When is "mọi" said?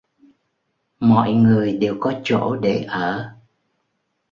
0.99-1.31